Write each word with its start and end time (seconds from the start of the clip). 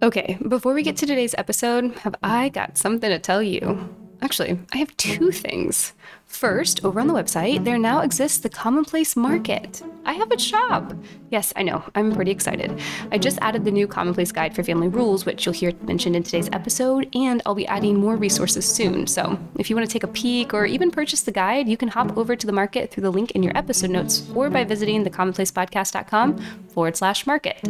Okay, 0.00 0.38
before 0.46 0.74
we 0.74 0.84
get 0.84 0.96
to 0.98 1.06
today's 1.06 1.34
episode, 1.36 1.92
have 1.98 2.14
I 2.22 2.50
got 2.50 2.78
something 2.78 3.10
to 3.10 3.18
tell 3.18 3.42
you? 3.42 3.92
Actually, 4.22 4.56
I 4.72 4.78
have 4.78 4.96
two 4.96 5.32
things. 5.32 5.92
First, 6.24 6.84
over 6.84 7.00
on 7.00 7.08
the 7.08 7.14
website, 7.14 7.64
there 7.64 7.78
now 7.78 8.02
exists 8.02 8.38
the 8.38 8.48
Commonplace 8.48 9.16
Market. 9.16 9.82
I 10.04 10.12
have 10.12 10.30
a 10.30 10.38
shop. 10.38 10.92
Yes, 11.30 11.52
I 11.56 11.64
know, 11.64 11.82
I'm 11.96 12.12
pretty 12.12 12.30
excited. 12.30 12.80
I 13.10 13.18
just 13.18 13.38
added 13.40 13.64
the 13.64 13.72
new 13.72 13.88
Commonplace 13.88 14.30
Guide 14.30 14.54
for 14.54 14.62
Family 14.62 14.86
Rules, 14.86 15.26
which 15.26 15.44
you'll 15.44 15.52
hear 15.52 15.72
mentioned 15.82 16.14
in 16.14 16.22
today's 16.22 16.48
episode, 16.52 17.08
and 17.16 17.42
I'll 17.44 17.56
be 17.56 17.66
adding 17.66 17.96
more 17.96 18.14
resources 18.14 18.66
soon. 18.66 19.08
So 19.08 19.36
if 19.58 19.68
you 19.68 19.74
want 19.74 19.88
to 19.88 19.92
take 19.92 20.04
a 20.04 20.08
peek 20.08 20.54
or 20.54 20.64
even 20.64 20.92
purchase 20.92 21.22
the 21.22 21.32
guide, 21.32 21.68
you 21.68 21.76
can 21.76 21.88
hop 21.88 22.16
over 22.16 22.36
to 22.36 22.46
the 22.46 22.52
market 22.52 22.92
through 22.92 23.02
the 23.02 23.10
link 23.10 23.32
in 23.32 23.42
your 23.42 23.56
episode 23.56 23.90
notes 23.90 24.30
or 24.32 24.48
by 24.48 24.62
visiting 24.62 25.04
thecommonplacepodcast.com 25.04 26.38
forward 26.68 26.96
slash 26.96 27.26
market. 27.26 27.60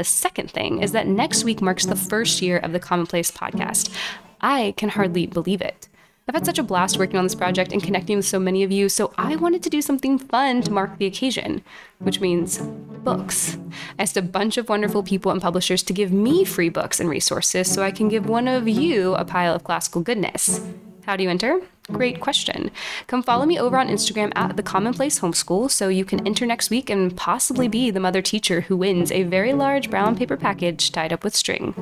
The 0.00 0.04
second 0.04 0.50
thing 0.50 0.82
is 0.82 0.92
that 0.92 1.06
next 1.06 1.44
week 1.44 1.60
marks 1.60 1.84
the 1.84 1.94
first 1.94 2.40
year 2.40 2.56
of 2.56 2.72
the 2.72 2.80
Commonplace 2.80 3.30
podcast. 3.30 3.94
I 4.40 4.72
can 4.78 4.88
hardly 4.88 5.26
believe 5.26 5.60
it. 5.60 5.88
I've 6.26 6.34
had 6.34 6.46
such 6.46 6.58
a 6.58 6.62
blast 6.62 6.96
working 6.96 7.18
on 7.18 7.26
this 7.26 7.34
project 7.34 7.70
and 7.70 7.82
connecting 7.82 8.16
with 8.16 8.24
so 8.24 8.40
many 8.40 8.62
of 8.62 8.72
you, 8.72 8.88
so 8.88 9.12
I 9.18 9.36
wanted 9.36 9.62
to 9.62 9.68
do 9.68 9.82
something 9.82 10.18
fun 10.18 10.62
to 10.62 10.72
mark 10.72 10.96
the 10.96 11.04
occasion, 11.04 11.62
which 11.98 12.18
means 12.18 12.60
books. 13.04 13.58
I 13.98 14.04
asked 14.04 14.16
a 14.16 14.22
bunch 14.22 14.56
of 14.56 14.70
wonderful 14.70 15.02
people 15.02 15.32
and 15.32 15.42
publishers 15.42 15.82
to 15.82 15.92
give 15.92 16.12
me 16.12 16.46
free 16.46 16.70
books 16.70 16.98
and 16.98 17.06
resources 17.06 17.70
so 17.70 17.82
I 17.82 17.90
can 17.90 18.08
give 18.08 18.26
one 18.26 18.48
of 18.48 18.66
you 18.66 19.14
a 19.16 19.26
pile 19.26 19.54
of 19.54 19.64
classical 19.64 20.00
goodness. 20.00 20.66
How 21.04 21.14
do 21.16 21.24
you 21.24 21.28
enter? 21.28 21.60
Great 21.92 22.20
question. 22.20 22.70
Come 23.08 23.22
follow 23.22 23.44
me 23.44 23.58
over 23.58 23.76
on 23.76 23.88
Instagram 23.88 24.32
at 24.34 24.56
the 24.56 24.62
Commonplace 24.62 25.20
Homeschool 25.20 25.70
so 25.70 25.88
you 25.88 26.04
can 26.04 26.26
enter 26.26 26.46
next 26.46 26.70
week 26.70 26.88
and 26.88 27.16
possibly 27.16 27.68
be 27.68 27.90
the 27.90 28.00
mother 28.00 28.22
teacher 28.22 28.62
who 28.62 28.76
wins 28.76 29.12
a 29.12 29.24
very 29.24 29.52
large 29.52 29.90
brown 29.90 30.16
paper 30.16 30.36
package 30.36 30.92
tied 30.92 31.12
up 31.12 31.24
with 31.24 31.36
string. 31.36 31.74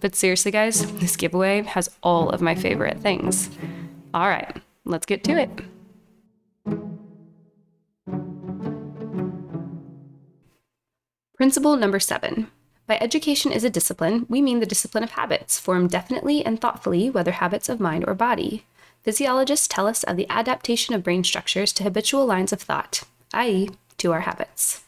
But 0.00 0.14
seriously, 0.14 0.50
guys, 0.50 0.92
this 1.00 1.16
giveaway 1.16 1.62
has 1.62 1.88
all 2.02 2.30
of 2.30 2.42
my 2.42 2.54
favorite 2.54 3.00
things. 3.00 3.50
All 4.12 4.28
right, 4.28 4.56
let's 4.84 5.06
get 5.06 5.24
to 5.24 5.32
it. 5.38 5.50
Principle 11.36 11.76
number 11.76 12.00
seven. 12.00 12.50
By 12.86 12.98
education 13.00 13.52
is 13.52 13.64
a 13.64 13.70
discipline, 13.70 14.26
we 14.28 14.40
mean 14.40 14.60
the 14.60 14.66
discipline 14.66 15.02
of 15.02 15.10
habits, 15.10 15.58
formed 15.58 15.90
definitely 15.90 16.44
and 16.44 16.60
thoughtfully, 16.60 17.10
whether 17.10 17.32
habits 17.32 17.68
of 17.68 17.80
mind 17.80 18.04
or 18.06 18.14
body. 18.14 18.64
Physiologists 19.06 19.68
tell 19.68 19.86
us 19.86 20.02
of 20.02 20.16
the 20.16 20.28
adaptation 20.28 20.92
of 20.92 21.04
brain 21.04 21.22
structures 21.22 21.72
to 21.74 21.84
habitual 21.84 22.26
lines 22.26 22.52
of 22.52 22.60
thought, 22.60 23.04
i.e., 23.32 23.70
to 23.98 24.12
our 24.12 24.22
habits. 24.22 24.82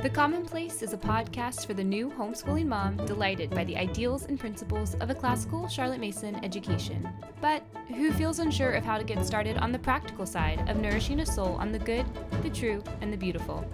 The 0.00 0.10
Commonplace 0.10 0.80
is 0.80 0.94
a 0.94 0.96
podcast 0.96 1.66
for 1.66 1.74
the 1.74 1.84
new 1.84 2.08
homeschooling 2.08 2.66
mom 2.66 2.96
delighted 3.04 3.50
by 3.50 3.64
the 3.64 3.76
ideals 3.76 4.24
and 4.24 4.40
principles 4.40 4.94
of 4.94 5.10
a 5.10 5.14
classical 5.14 5.68
Charlotte 5.68 6.00
Mason 6.00 6.42
education, 6.42 7.06
but 7.42 7.62
who 7.88 8.10
feels 8.12 8.38
unsure 8.38 8.72
of 8.72 8.86
how 8.86 8.96
to 8.96 9.04
get 9.04 9.26
started 9.26 9.58
on 9.58 9.70
the 9.70 9.78
practical 9.78 10.24
side 10.24 10.66
of 10.70 10.78
nourishing 10.78 11.20
a 11.20 11.26
soul 11.26 11.56
on 11.56 11.70
the 11.70 11.78
good, 11.78 12.06
the 12.42 12.48
true, 12.48 12.82
and 13.02 13.12
the 13.12 13.18
beautiful. 13.18 13.70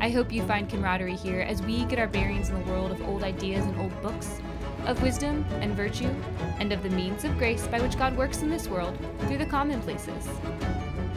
I 0.00 0.10
hope 0.10 0.32
you 0.32 0.42
find 0.44 0.68
camaraderie 0.68 1.16
here 1.16 1.40
as 1.40 1.62
we 1.62 1.84
get 1.84 1.98
our 1.98 2.06
bearings 2.06 2.48
in 2.48 2.58
the 2.58 2.70
world 2.70 2.90
of 2.90 3.02
old 3.08 3.22
ideas 3.22 3.64
and 3.64 3.78
old 3.80 4.02
books, 4.02 4.40
of 4.86 5.02
wisdom 5.02 5.44
and 5.60 5.74
virtue, 5.74 6.14
and 6.58 6.72
of 6.72 6.82
the 6.82 6.90
means 6.90 7.24
of 7.24 7.36
grace 7.38 7.66
by 7.66 7.80
which 7.80 7.98
God 7.98 8.16
works 8.16 8.42
in 8.42 8.50
this 8.50 8.68
world 8.68 8.96
through 9.20 9.38
the 9.38 9.46
commonplaces, 9.46 10.26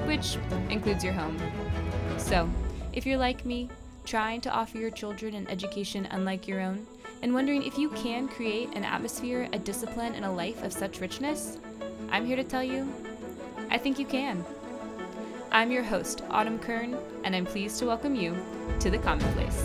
which 0.05 0.37
includes 0.69 1.03
your 1.03 1.13
home. 1.13 1.37
So, 2.17 2.49
if 2.91 3.05
you're 3.05 3.17
like 3.17 3.45
me, 3.45 3.69
trying 4.05 4.41
to 4.41 4.51
offer 4.51 4.77
your 4.77 4.91
children 4.91 5.33
an 5.33 5.49
education 5.49 6.07
unlike 6.11 6.47
your 6.47 6.59
own, 6.59 6.85
and 7.21 7.33
wondering 7.33 7.63
if 7.63 7.77
you 7.77 7.89
can 7.89 8.27
create 8.27 8.69
an 8.75 8.83
atmosphere, 8.83 9.47
a 9.53 9.59
discipline, 9.59 10.13
and 10.13 10.25
a 10.25 10.31
life 10.31 10.61
of 10.63 10.73
such 10.73 10.99
richness, 10.99 11.57
I'm 12.11 12.25
here 12.25 12.35
to 12.35 12.43
tell 12.43 12.63
you 12.63 12.91
I 13.69 13.77
think 13.77 13.97
you 13.97 14.05
can. 14.05 14.45
I'm 15.55 15.71
your 15.71 15.83
host, 15.83 16.23
Autumn 16.31 16.57
Kern, 16.57 16.97
and 17.23 17.35
I'm 17.35 17.45
pleased 17.45 17.77
to 17.77 17.85
welcome 17.85 18.15
you 18.15 18.35
to 18.79 18.89
the 18.89 18.97
Commonplace. 18.97 19.63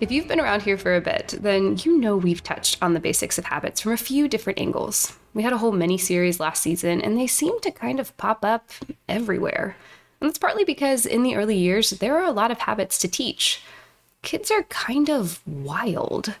If 0.00 0.10
you've 0.10 0.26
been 0.26 0.40
around 0.40 0.62
here 0.62 0.78
for 0.78 0.96
a 0.96 1.02
bit, 1.02 1.34
then 1.42 1.76
you 1.82 1.98
know 1.98 2.16
we've 2.16 2.42
touched 2.42 2.82
on 2.82 2.94
the 2.94 3.00
basics 3.00 3.36
of 3.36 3.44
habits 3.44 3.82
from 3.82 3.92
a 3.92 3.98
few 3.98 4.28
different 4.28 4.58
angles. 4.58 5.12
We 5.34 5.42
had 5.42 5.52
a 5.52 5.58
whole 5.58 5.72
mini 5.72 5.98
series 5.98 6.40
last 6.40 6.62
season, 6.62 7.02
and 7.02 7.18
they 7.18 7.26
seem 7.26 7.60
to 7.60 7.70
kind 7.70 8.00
of 8.00 8.16
pop 8.16 8.46
up 8.46 8.70
everywhere. 9.10 9.76
And 10.20 10.28
that's 10.28 10.38
partly 10.38 10.64
because 10.64 11.06
in 11.06 11.22
the 11.22 11.36
early 11.36 11.56
years, 11.56 11.90
there 11.90 12.18
are 12.18 12.24
a 12.24 12.32
lot 12.32 12.50
of 12.50 12.60
habits 12.60 12.98
to 12.98 13.08
teach. 13.08 13.62
Kids 14.22 14.50
are 14.50 14.62
kind 14.64 15.10
of 15.10 15.40
wild. 15.46 16.34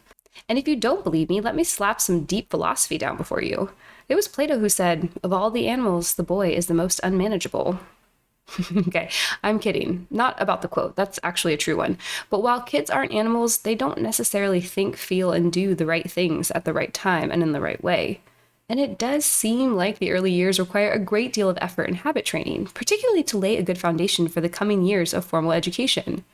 And 0.48 0.58
if 0.58 0.66
you 0.66 0.76
don't 0.76 1.04
believe 1.04 1.28
me, 1.28 1.40
let 1.40 1.54
me 1.54 1.64
slap 1.64 2.00
some 2.00 2.24
deep 2.24 2.50
philosophy 2.50 2.98
down 2.98 3.16
before 3.16 3.42
you. 3.42 3.70
It 4.08 4.14
was 4.14 4.28
Plato 4.28 4.58
who 4.58 4.68
said, 4.68 5.08
Of 5.22 5.32
all 5.32 5.50
the 5.50 5.68
animals, 5.68 6.14
the 6.14 6.22
boy 6.22 6.50
is 6.50 6.66
the 6.66 6.74
most 6.74 7.00
unmanageable. 7.02 7.78
okay, 8.76 9.08
I'm 9.42 9.58
kidding. 9.58 10.06
Not 10.10 10.40
about 10.40 10.62
the 10.62 10.68
quote. 10.68 10.96
That's 10.96 11.18
actually 11.22 11.54
a 11.54 11.58
true 11.58 11.76
one. 11.76 11.96
But 12.28 12.42
while 12.42 12.60
kids 12.60 12.90
aren't 12.90 13.12
animals, 13.12 13.58
they 13.58 13.74
don't 13.74 14.00
necessarily 14.00 14.60
think, 14.60 14.96
feel, 14.96 15.32
and 15.32 15.52
do 15.52 15.74
the 15.74 15.86
right 15.86 16.10
things 16.10 16.50
at 16.50 16.64
the 16.64 16.74
right 16.74 16.92
time 16.92 17.30
and 17.30 17.42
in 17.42 17.52
the 17.52 17.60
right 17.60 17.82
way. 17.82 18.20
And 18.68 18.80
it 18.80 18.98
does 18.98 19.26
seem 19.26 19.74
like 19.74 19.98
the 19.98 20.10
early 20.10 20.32
years 20.32 20.58
require 20.58 20.90
a 20.90 20.98
great 20.98 21.32
deal 21.32 21.50
of 21.50 21.58
effort 21.60 21.84
and 21.84 21.98
habit 21.98 22.24
training, 22.24 22.66
particularly 22.72 23.22
to 23.24 23.38
lay 23.38 23.56
a 23.56 23.62
good 23.62 23.78
foundation 23.78 24.26
for 24.26 24.40
the 24.40 24.48
coming 24.48 24.82
years 24.82 25.12
of 25.12 25.24
formal 25.24 25.52
education. 25.52 26.24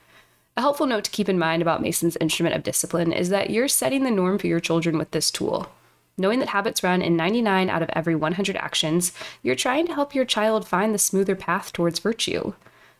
A 0.55 0.61
helpful 0.61 0.85
note 0.85 1.03
to 1.05 1.11
keep 1.11 1.27
in 1.27 1.39
mind 1.39 1.61
about 1.61 1.81
Mason's 1.81 2.17
instrument 2.17 2.55
of 2.55 2.63
discipline 2.63 3.11
is 3.11 3.29
that 3.29 3.49
you're 3.49 3.67
setting 3.67 4.03
the 4.03 4.11
norm 4.11 4.37
for 4.37 4.47
your 4.47 4.59
children 4.61 4.97
with 4.97 5.11
this 5.11 5.29
tool. 5.29 5.71
Knowing 6.17 6.39
that 6.39 6.49
habits 6.49 6.83
run 6.83 7.01
in 7.01 7.17
99 7.17 7.69
out 7.69 7.81
of 7.81 7.89
every 7.93 8.15
100 8.15 8.55
actions, 8.55 9.11
you're 9.41 9.55
trying 9.55 9.87
to 9.87 9.93
help 9.93 10.15
your 10.15 10.25
child 10.25 10.67
find 10.67 10.93
the 10.93 10.99
smoother 10.99 11.35
path 11.35 11.73
towards 11.73 11.99
virtue. 11.99 12.53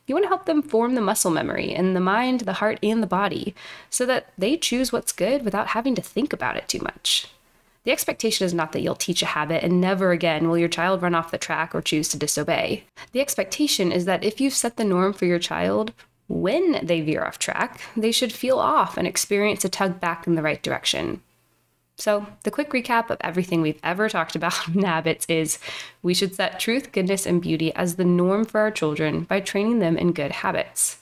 You 0.08 0.16
want 0.16 0.26
to 0.26 0.30
help 0.30 0.46
them 0.46 0.62
form 0.62 0.96
the 0.96 1.02
muscle 1.02 1.32
memory 1.32 1.74
in 1.74 1.94
the 1.94 2.00
mind, 2.00 2.42
the 2.42 2.54
heart, 2.54 2.80
and 2.84 3.02
the 3.02 3.08
body 3.08 3.54
so 3.90 4.06
that 4.06 4.34
they 4.38 4.58
choose 4.58 4.92
what's 4.92 5.12
good 5.14 5.46
without 5.46 5.68
having 5.68 5.96
to 5.96 6.02
think 6.02 6.34
about 6.34 6.58
it 6.58 6.68
too 6.68 6.80
much. 6.80 7.28
The 7.84 7.92
expectation 7.92 8.46
is 8.46 8.54
not 8.54 8.74
that 8.74 8.82
you'll 8.82 8.96
teach 8.96 9.24
a 9.24 9.28
habit 9.28 9.64
and 9.64 9.82
never 9.82 10.12
again 10.12 10.48
will 10.48 10.58
your 10.58 10.70
child 10.70 11.02
run 11.02 11.16
off 11.16 11.32
the 11.32 11.38
track 11.40 11.74
or 11.74 11.82
choose 11.82 12.10
to 12.10 12.18
disobey. 12.18 12.84
The 13.12 13.22
expectation 13.22 13.92
is 13.92 14.06
that 14.06 14.24
if 14.24 14.40
you've 14.40 14.54
set 14.54 14.78
the 14.78 14.84
norm 14.84 15.14
for 15.14 15.26
your 15.26 15.40
child, 15.40 15.94
when 16.28 16.86
they 16.86 17.02
veer 17.02 17.26
off 17.26 17.40
track, 17.40 17.82
they 17.98 18.12
should 18.12 18.32
feel 18.32 18.60
off 18.60 18.98
and 18.98 19.08
experience 19.08 19.66
a 19.66 19.70
tug 19.70 20.00
back 20.00 20.28
in 20.28 20.36
the 20.36 20.44
right 20.44 20.62
direction. 20.62 21.22
So, 21.98 22.26
the 22.44 22.52
quick 22.52 22.72
recap 22.72 23.10
of 23.10 23.18
everything 23.22 23.62
we've 23.62 23.80
ever 23.84 24.10
talked 24.10 24.36
about 24.36 24.68
in 24.74 24.84
habits 24.84 25.26
is 25.28 25.60
we 26.02 26.14
should 26.14 26.34
set 26.36 26.60
truth, 26.60 26.92
goodness, 26.92 27.26
and 27.26 27.42
beauty 27.42 27.74
as 27.76 27.96
the 27.96 28.06
norm 28.06 28.46
for 28.46 28.60
our 28.62 28.72
children 28.72 29.24
by 29.24 29.40
training 29.40 29.80
them 29.80 29.98
in 29.98 30.14
good 30.14 30.32
habits. 30.32 31.01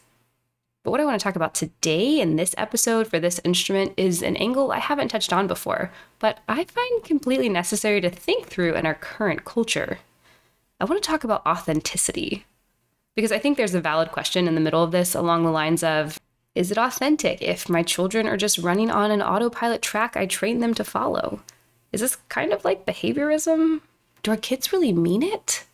But 0.89 0.93
what 0.93 1.01
I 1.01 1.05
want 1.05 1.19
to 1.19 1.23
talk 1.23 1.35
about 1.35 1.53
today 1.53 2.19
in 2.19 2.35
this 2.35 2.55
episode 2.57 3.07
for 3.07 3.19
this 3.19 3.39
instrument 3.45 3.93
is 3.95 4.23
an 4.23 4.35
angle 4.37 4.71
I 4.71 4.79
haven't 4.79 5.09
touched 5.09 5.31
on 5.31 5.45
before, 5.45 5.91
but 6.17 6.39
I 6.49 6.63
find 6.63 7.03
completely 7.03 7.47
necessary 7.47 8.01
to 8.01 8.09
think 8.09 8.47
through 8.47 8.73
in 8.73 8.87
our 8.87 8.95
current 8.95 9.45
culture. 9.45 9.99
I 10.79 10.85
want 10.85 10.99
to 10.99 11.07
talk 11.07 11.23
about 11.23 11.45
authenticity. 11.45 12.43
Because 13.15 13.31
I 13.31 13.37
think 13.37 13.55
there's 13.55 13.75
a 13.75 13.79
valid 13.79 14.11
question 14.11 14.47
in 14.47 14.55
the 14.55 14.61
middle 14.61 14.83
of 14.83 14.89
this 14.89 15.13
along 15.13 15.43
the 15.43 15.51
lines 15.51 15.83
of 15.83 16.19
Is 16.55 16.71
it 16.71 16.79
authentic 16.79 17.39
if 17.43 17.69
my 17.69 17.83
children 17.83 18.25
are 18.25 18.35
just 18.35 18.57
running 18.57 18.89
on 18.89 19.11
an 19.11 19.21
autopilot 19.21 19.83
track 19.83 20.17
I 20.17 20.25
trained 20.25 20.63
them 20.63 20.73
to 20.73 20.83
follow? 20.83 21.41
Is 21.91 22.01
this 22.01 22.17
kind 22.29 22.51
of 22.51 22.65
like 22.65 22.87
behaviorism? 22.87 23.81
Do 24.23 24.31
our 24.31 24.37
kids 24.37 24.73
really 24.73 24.93
mean 24.93 25.21
it? 25.21 25.65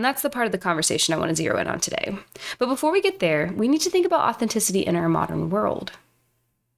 And 0.00 0.04
that's 0.06 0.22
the 0.22 0.30
part 0.30 0.46
of 0.46 0.52
the 0.52 0.56
conversation 0.56 1.12
I 1.12 1.18
want 1.18 1.28
to 1.28 1.36
zero 1.36 1.60
in 1.60 1.66
on 1.66 1.78
today. 1.78 2.16
But 2.58 2.70
before 2.70 2.90
we 2.90 3.02
get 3.02 3.18
there, 3.18 3.52
we 3.54 3.68
need 3.68 3.82
to 3.82 3.90
think 3.90 4.06
about 4.06 4.26
authenticity 4.26 4.80
in 4.80 4.96
our 4.96 5.10
modern 5.10 5.50
world. 5.50 5.92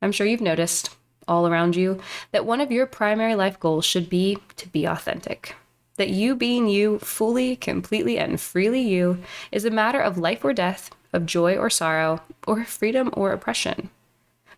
I'm 0.03 0.11
sure 0.11 0.27
you've 0.27 0.41
noticed, 0.41 0.91
all 1.29 1.47
around 1.47 1.77
you, 1.77 2.01
that 2.33 2.47
one 2.47 2.61
of 2.61 2.73
your 2.73 2.85
primary 2.85 3.37
life 3.37 3.61
goals 3.61 3.85
should 3.85 4.11
be 4.11 4.39
to 4.57 4.69
be 4.69 4.87
authentic. 4.87 5.55
That 5.99 6.09
you 6.09 6.35
being 6.35 6.67
you, 6.67 6.99
fully, 6.99 7.55
completely, 7.55 8.19
and 8.19 8.41
freely 8.41 8.81
you, 8.81 9.23
is 9.53 9.65
a 9.65 9.71
matter 9.71 10.01
of 10.01 10.19
life 10.19 10.45
or 10.45 10.53
death, 10.53 10.91
of 11.13 11.25
joy 11.25 11.57
or 11.57 11.71
sorrow, 11.71 12.23
or 12.45 12.65
freedom 12.65 13.09
or 13.13 13.31
oppression. 13.31 13.91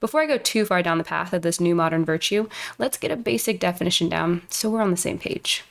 Before 0.01 0.23
I 0.23 0.27
go 0.27 0.39
too 0.39 0.65
far 0.65 0.83
down 0.83 0.97
the 0.97 1.05
path 1.05 1.35
of 1.35 1.43
this 1.43 1.61
new 1.61 1.75
modern 1.75 2.03
virtue, 2.07 2.49
let's 2.79 2.97
get 2.97 3.11
a 3.11 3.17
basic 3.17 3.61
definition 3.61 4.09
down 4.09 4.41
so 4.49 4.71
we're 4.71 4.81
on 4.81 4.91
the 4.91 4.97
same 4.97 5.19
page. 5.19 5.65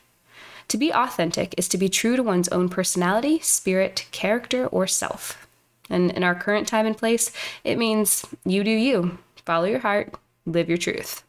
To 0.68 0.78
be 0.78 0.92
authentic 0.92 1.54
is 1.56 1.68
to 1.68 1.78
be 1.78 1.88
true 1.88 2.16
to 2.16 2.22
one's 2.22 2.48
own 2.48 2.68
personality, 2.68 3.38
spirit, 3.40 4.06
character, 4.10 4.66
or 4.66 4.86
self. 4.86 5.46
And 5.90 6.10
in 6.12 6.24
our 6.24 6.34
current 6.34 6.66
time 6.66 6.86
and 6.86 6.96
place, 6.96 7.30
it 7.62 7.78
means 7.78 8.24
you 8.44 8.64
do 8.64 8.70
you, 8.70 9.18
follow 9.44 9.64
your 9.64 9.80
heart, 9.80 10.14
live 10.46 10.68
your 10.68 10.78
truth. 10.78 11.22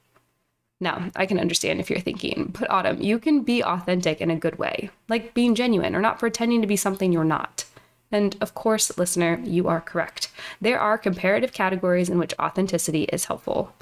Now, 0.80 1.10
I 1.16 1.26
can 1.26 1.40
understand 1.40 1.80
if 1.80 1.90
you're 1.90 2.00
thinking, 2.00 2.54
but 2.58 2.70
Autumn, 2.70 3.02
you 3.02 3.18
can 3.18 3.44
be 3.44 3.64
authentic 3.64 4.20
in 4.20 4.30
a 4.30 4.36
good 4.36 4.58
way, 4.58 4.90
like 5.08 5.34
being 5.34 5.56
genuine 5.56 5.96
or 5.96 6.02
not 6.02 6.20
pretending 6.20 6.62
to 6.62 6.68
be 6.68 6.76
something 6.76 7.14
you're 7.14 7.24
not. 7.24 7.66
And 8.12 8.36
of 8.42 8.56
course, 8.56 8.98
listener, 8.98 9.40
you 9.44 9.68
are 9.68 9.82
correct. 9.82 10.32
There 10.62 10.80
are 10.80 10.98
comparative 10.98 11.54
categories 11.54 12.10
in 12.10 12.18
which 12.18 12.34
authenticity 12.40 13.04
is 13.06 13.26
helpful. 13.26 13.74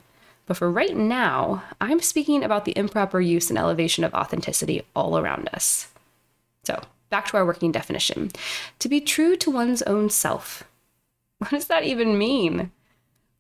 But 0.46 0.58
for 0.58 0.70
right 0.70 0.96
now, 0.96 1.64
I'm 1.80 2.02
speaking 2.02 2.44
about 2.44 2.66
the 2.66 2.78
improper 2.78 3.22
use 3.22 3.50
and 3.50 3.58
elevation 3.58 4.04
of 4.04 4.14
authenticity 4.14 4.84
all 4.96 5.18
around 5.18 5.50
us. 5.54 5.88
So, 6.64 6.82
back 7.10 7.28
to 7.28 7.38
our 7.38 7.46
working 7.46 7.72
definition 7.72 8.32
to 8.80 8.90
be 8.90 9.00
true 9.00 9.36
to 9.38 9.52
one's 9.52 9.82
own 9.84 10.10
self. 10.10 10.64
What 11.40 11.52
does 11.52 11.68
that 11.68 11.84
even 11.84 12.18
mean? 12.18 12.72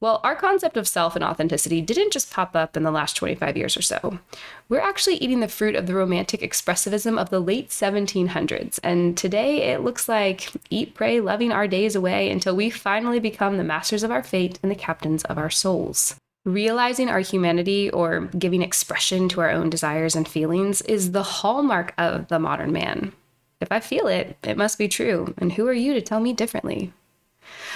Well, 0.03 0.19
our 0.25 0.35
concept 0.35 0.75
of 0.75 0.89
self 0.89 1.15
and 1.15 1.23
authenticity 1.23 1.79
didn't 1.79 2.11
just 2.11 2.29
pop 2.29 2.57
up 2.57 2.75
in 2.75 2.83
the 2.83 2.91
last 2.91 3.15
25 3.15 3.55
years 3.55 3.77
or 3.77 3.81
so. 3.81 4.19
We're 4.67 4.81
actually 4.81 5.15
eating 5.15 5.39
the 5.39 5.47
fruit 5.47 5.77
of 5.77 5.88
the 5.88 5.95
romantic 5.95 6.41
expressivism 6.41 7.17
of 7.17 7.29
the 7.29 7.39
late 7.39 7.69
1700s, 7.69 8.81
and 8.83 9.17
today 9.17 9.71
it 9.71 9.79
looks 9.79 10.09
like 10.09 10.51
eat, 10.69 10.94
pray, 10.94 11.21
loving 11.21 11.53
our 11.53 11.69
days 11.69 11.95
away 11.95 12.29
until 12.29 12.53
we 12.53 12.69
finally 12.69 13.21
become 13.21 13.55
the 13.55 13.63
masters 13.63 14.03
of 14.03 14.11
our 14.11 14.21
fate 14.21 14.59
and 14.61 14.69
the 14.69 14.75
captains 14.75 15.23
of 15.23 15.38
our 15.38 15.50
souls. 15.50 16.17
Realizing 16.45 17.07
our 17.07 17.22
humanity 17.22 17.90
or 17.90 18.28
giving 18.38 18.62
expression 18.62 19.30
to 19.30 19.40
our 19.40 19.50
own 19.50 19.69
desires 19.69 20.13
and 20.13 20.28
feelings 20.28 20.81
is 20.81 21.13
the 21.13 21.24
hallmark 21.24 21.94
of 21.98 22.28
the 22.28 22.38
modern 22.38 22.74
man. 22.74 23.13
If 23.62 23.72
I 23.72 23.80
feel 23.80 24.07
it, 24.07 24.36
it 24.44 24.57
must 24.57 24.78
be 24.78 24.90
true, 24.90 25.34
and 25.38 25.54
who 25.54 25.66
are 25.69 25.74
you 25.74 25.94
to 25.94 26.01
tell 26.01 26.19
me 26.19 26.34
differently? 26.34 26.92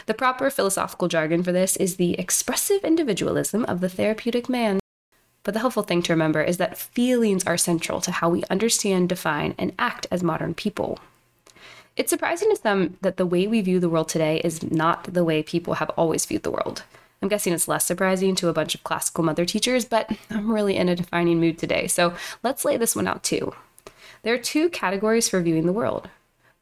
The 0.06 0.14
proper 0.14 0.50
philosophical 0.50 1.08
jargon 1.08 1.44
for 1.44 1.54
this 1.54 1.78
is 1.78 1.96
the 1.96 2.20
expressive 2.20 2.84
individualism 2.84 3.64
of 3.70 3.80
the 3.80 3.88
therapeutic 3.88 4.50
man. 4.50 4.82
But 5.44 5.54
the 5.54 5.62
helpful 5.62 5.84
thing 5.84 6.02
to 6.02 6.12
remember 6.12 6.42
is 6.42 6.58
that 6.58 6.78
feelings 6.78 7.48
are 7.48 7.58
central 7.58 8.02
to 8.02 8.12
how 8.12 8.28
we 8.28 8.44
understand, 8.50 9.08
define, 9.08 9.56
and 9.58 9.72
act 9.80 10.08
as 10.12 10.24
modern 10.24 10.54
people. 10.54 11.00
It's 11.96 12.10
surprising 12.10 12.50
to 12.50 12.58
some 12.58 12.98
that 13.00 13.16
the 13.16 13.26
way 13.26 13.48
we 13.48 13.62
view 13.62 13.80
the 13.80 13.88
world 13.88 14.10
today 14.10 14.42
is 14.44 14.62
not 14.62 15.14
the 15.14 15.24
way 15.24 15.42
people 15.42 15.76
have 15.76 15.90
always 15.92 16.26
viewed 16.26 16.44
the 16.44 16.52
world. 16.52 16.84
I'm 17.22 17.30
guessing 17.30 17.54
it's 17.54 17.68
less 17.68 17.86
surprising 17.86 18.36
to 18.36 18.50
a 18.50 18.54
bunch 18.54 18.76
of 18.76 18.84
classical 18.84 19.24
mother 19.24 19.46
teachers, 19.46 19.86
but 19.86 20.10
I'm 20.30 20.52
really 20.52 20.76
in 20.76 20.90
a 20.90 20.96
defining 20.96 21.40
mood 21.40 21.58
today, 21.58 21.88
so 21.88 22.14
let's 22.44 22.66
lay 22.66 22.78
this 22.78 22.96
one 22.96 23.08
out 23.08 23.24
too. 23.24 23.54
There 24.24 24.34
are 24.34 24.40
two 24.40 24.70
categories 24.70 25.30
for 25.30 25.42
viewing 25.42 25.66
the 25.66 25.74
world 25.74 26.10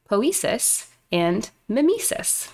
poesis 0.08 0.92
and 1.12 1.50
mimesis. 1.68 2.52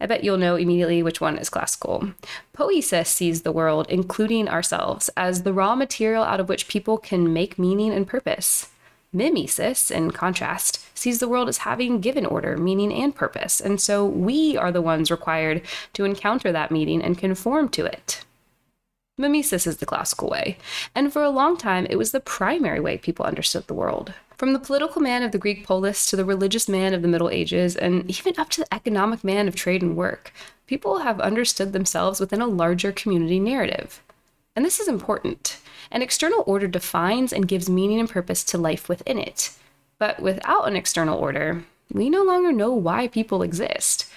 I 0.00 0.06
bet 0.06 0.24
you'll 0.24 0.36
know 0.36 0.56
immediately 0.56 1.02
which 1.02 1.20
one 1.20 1.38
is 1.38 1.48
classical. 1.48 2.10
Poesis 2.52 3.08
sees 3.08 3.42
the 3.42 3.52
world, 3.52 3.86
including 3.88 4.48
ourselves, 4.48 5.08
as 5.16 5.44
the 5.44 5.52
raw 5.52 5.74
material 5.74 6.24
out 6.24 6.40
of 6.40 6.48
which 6.48 6.68
people 6.68 6.98
can 6.98 7.32
make 7.32 7.58
meaning 7.58 7.92
and 7.92 8.06
purpose. 8.06 8.68
Mimesis, 9.14 9.92
in 9.92 10.10
contrast, 10.10 10.84
sees 10.94 11.20
the 11.20 11.28
world 11.28 11.48
as 11.48 11.58
having 11.58 12.00
given 12.00 12.26
order, 12.26 12.56
meaning, 12.58 12.92
and 12.92 13.14
purpose, 13.14 13.60
and 13.60 13.80
so 13.80 14.04
we 14.04 14.56
are 14.56 14.72
the 14.72 14.82
ones 14.82 15.10
required 15.10 15.62
to 15.92 16.04
encounter 16.04 16.50
that 16.50 16.72
meaning 16.72 17.00
and 17.00 17.16
conform 17.16 17.68
to 17.70 17.86
it. 17.86 18.24
Mimesis 19.16 19.68
is 19.68 19.76
the 19.76 19.86
classical 19.86 20.28
way, 20.28 20.58
and 20.92 21.12
for 21.12 21.22
a 21.22 21.30
long 21.30 21.56
time 21.56 21.86
it 21.88 21.96
was 21.96 22.10
the 22.10 22.18
primary 22.18 22.80
way 22.80 22.98
people 22.98 23.24
understood 23.24 23.68
the 23.68 23.74
world. 23.74 24.12
From 24.36 24.52
the 24.52 24.58
political 24.58 25.00
man 25.00 25.22
of 25.22 25.30
the 25.30 25.38
Greek 25.38 25.64
polis 25.64 26.06
to 26.08 26.16
the 26.16 26.24
religious 26.24 26.68
man 26.68 26.92
of 26.92 27.02
the 27.02 27.08
Middle 27.08 27.30
Ages, 27.30 27.76
and 27.76 28.10
even 28.10 28.34
up 28.36 28.50
to 28.50 28.62
the 28.62 28.74
economic 28.74 29.22
man 29.22 29.46
of 29.46 29.54
trade 29.54 29.82
and 29.82 29.96
work, 29.96 30.32
people 30.66 30.98
have 30.98 31.20
understood 31.20 31.72
themselves 31.72 32.18
within 32.18 32.40
a 32.40 32.46
larger 32.48 32.90
community 32.90 33.38
narrative. 33.38 34.02
And 34.56 34.64
this 34.64 34.80
is 34.80 34.88
important. 34.88 35.58
An 35.90 36.02
external 36.02 36.44
order 36.46 36.68
defines 36.68 37.32
and 37.32 37.48
gives 37.48 37.68
meaning 37.68 38.00
and 38.00 38.08
purpose 38.08 38.44
to 38.44 38.58
life 38.58 38.88
within 38.88 39.18
it. 39.18 39.50
But 39.98 40.20
without 40.20 40.68
an 40.68 40.76
external 40.76 41.18
order, 41.18 41.64
we 41.92 42.08
no 42.10 42.22
longer 42.22 42.52
know 42.52 42.72
why 42.72 43.08
people 43.08 43.42
exist. 43.42 44.10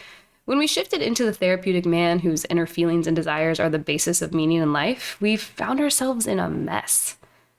When 0.45 0.57
we 0.57 0.67
shifted 0.67 1.01
into 1.01 1.25
the 1.25 1.33
therapeutic 1.33 1.85
man 1.85 2.19
whose 2.19 2.45
inner 2.45 2.65
feelings 2.65 3.05
and 3.05 3.15
desires 3.15 3.59
are 3.59 3.69
the 3.69 3.79
basis 3.79 4.21
of 4.21 4.33
meaning 4.33 4.61
in 4.61 4.71
life, 4.71 5.17
we've 5.19 5.41
found 5.41 5.79
ourselves 5.79 6.25
in 6.25 6.39
a 6.39 6.49
mess. 6.49 7.17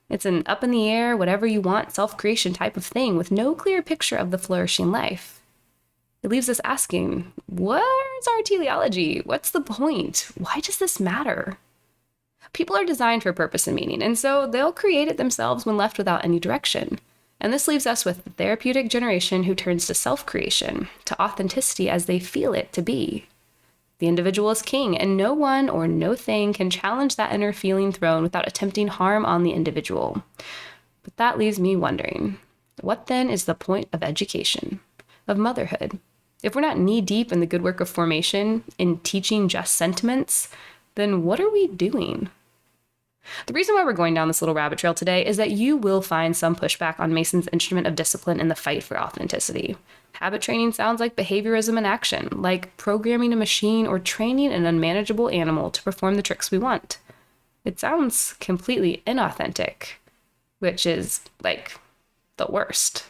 It's 0.09 0.25
an 0.25 0.43
up 0.47 0.65
in 0.65 0.71
the 0.71 0.89
air, 0.89 1.17
whatever 1.17 1.47
you 1.47 1.61
want 1.61 1.93
self 1.93 2.17
creation 2.17 2.55
type 2.55 2.77
of 2.77 2.85
thing 2.87 3.17
with 3.17 3.31
no 3.31 3.55
clear 3.55 3.83
picture 3.83 4.17
of 4.17 4.31
the 4.31 4.39
flourishing 4.39 4.91
life. 4.91 5.43
It 6.23 6.31
leaves 6.31 6.49
us 6.49 6.61
asking, 6.65 7.31
where's 7.47 8.27
our 8.27 8.43
teleology? 8.43 9.21
What's 9.25 9.51
the 9.51 9.61
point? 9.61 10.31
Why 10.39 10.61
does 10.61 10.79
this 10.79 10.99
matter? 10.99 11.59
People 12.59 12.77
are 12.77 12.85
designed 12.85 13.23
for 13.23 13.33
purpose 13.33 13.69
and 13.69 13.77
meaning, 13.77 14.03
and 14.03 14.19
so 14.19 14.45
they'll 14.45 14.73
create 14.73 15.07
it 15.07 15.17
themselves 15.17 15.65
when 15.65 15.77
left 15.77 15.97
without 15.97 16.25
any 16.25 16.41
direction. 16.41 16.99
And 17.41 17.53
this 17.53 17.69
leaves 17.69 17.87
us 17.87 18.05
with 18.05 18.25
the 18.25 18.31
therapeutic 18.31 18.91
generation 18.91 19.45
who 19.45 19.55
turns 19.55 19.87
to 19.87 19.95
self 19.95 20.27
creation, 20.27 20.89
to 21.05 21.23
authenticity 21.23 21.89
as 21.89 22.07
they 22.07 22.19
feel 22.19 22.55
it 22.55 22.73
to 22.73 22.83
be. 22.83 23.27
The 24.01 24.09
individual 24.09 24.51
is 24.51 24.61
king, 24.61 24.99
and 24.99 25.17
no 25.17 25.33
one 25.33 25.71
or 25.71 25.87
no 25.87 26.17
thing 26.17 26.53
can 26.53 26.69
challenge 26.69 27.15
that 27.15 27.33
inner 27.33 27.53
feeling 27.53 27.93
throne 27.93 28.25
without 28.25 28.49
attempting 28.49 28.89
harm 28.89 29.25
on 29.25 29.45
the 29.45 29.53
individual. 29.53 30.25
But 31.05 31.17
that 31.17 31.39
leaves 31.39 31.61
me 31.61 31.77
wondering 31.77 32.39
what 32.81 33.07
then 33.07 33.31
is 33.31 33.45
the 33.45 33.55
point 33.55 33.87
of 33.93 34.03
education, 34.03 34.81
of 35.29 35.39
motherhood? 35.39 36.01
If 36.43 36.57
we're 36.57 36.63
not 36.63 36.77
knee 36.77 37.03
deep 37.03 37.31
in 37.31 37.39
the 37.39 37.47
good 37.47 37.63
work 37.63 37.79
of 37.79 37.89
formation, 37.89 38.65
in 38.79 38.99
teaching 38.99 39.47
just 39.47 39.77
sentiments, 39.77 40.49
then 40.97 41.23
what 41.23 41.39
are 41.39 41.51
we 41.51 41.69
doing? 41.69 42.31
The 43.47 43.53
reason 43.53 43.75
why 43.75 43.85
we're 43.85 43.93
going 43.93 44.15
down 44.15 44.29
this 44.29 44.43
little 44.43 44.55
rabbit 44.55 44.79
trail 44.79 44.95
today 44.95 45.25
is 45.25 45.37
that 45.37 45.51
you 45.51 45.77
will 45.77 46.03
find 46.03 46.37
some 46.37 46.57
pushback 46.57 46.99
on 46.99 47.15
Mason's 47.15 47.49
instrument 47.53 47.87
of 47.87 47.95
discipline 47.95 48.41
in 48.41 48.49
the 48.49 48.55
fight 48.55 48.83
for 48.83 48.99
authenticity. 48.99 49.77
Habit 50.13 50.43
training 50.43 50.73
sounds 50.73 51.01
like 51.01 51.17
behaviorism 51.17 51.79
in 51.79 51.85
action, 51.85 52.29
like 52.33 52.77
programming 52.77 53.33
a 53.33 53.37
machine 53.37 53.87
or 53.87 53.99
training 53.99 54.53
an 54.53 54.67
unmanageable 54.67 55.29
animal 55.31 55.71
to 55.71 55.83
perform 55.83 56.15
the 56.15 56.23
tricks 56.23 56.51
we 56.51 56.59
want. 56.59 56.99
It 57.65 57.79
sounds 57.79 58.35
completely 58.41 59.03
inauthentic, 59.07 59.97
which 60.59 60.87
is 60.87 61.21
like 61.43 61.79
the 62.37 62.47
worst. 62.49 63.07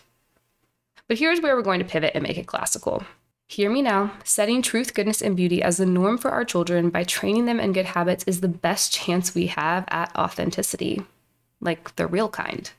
But 1.07 1.19
here's 1.19 1.41
where 1.41 1.57
we're 1.57 1.63
going 1.63 1.79
to 1.79 1.87
pivot 1.87 2.13
and 2.15 2.23
make 2.23 2.37
it 2.37 2.47
classical. 2.47 3.05
Hear 3.51 3.71
me 3.71 3.81
now. 3.81 4.13
Setting 4.25 4.61
truth, 4.61 4.93
goodness, 4.93 5.23
and 5.23 5.35
beauty 5.35 5.63
as 5.63 5.79
the 5.79 5.87
norm 5.87 6.19
for 6.19 6.31
our 6.31 6.45
children 6.45 6.91
by 6.91 7.03
training 7.03 7.47
them 7.47 7.59
in 7.59 7.73
good 7.73 7.87
habits 7.87 8.23
is 8.25 8.43
the 8.43 8.49
best 8.49 8.93
chance 8.93 9.35
we 9.35 9.47
have 9.47 9.85
at 9.89 10.15
authenticity, 10.15 11.03
like 11.59 11.97
the 11.97 12.07
real 12.07 12.29
kind. 12.29 12.71